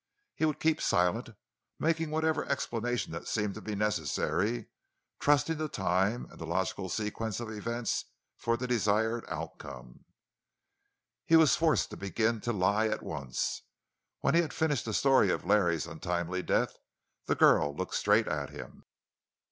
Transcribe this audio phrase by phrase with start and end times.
[0.33, 1.29] He would keep silent,
[1.77, 4.65] making whatever explanations that seemed to be necessary,
[5.19, 10.05] trusting to time and the logical sequence of events for the desired outcome.
[11.27, 13.61] He was forced to begin to lie at once.
[14.21, 16.77] When he had finished the story of Larry's untimely death,
[17.27, 18.85] the girl looked straight at him.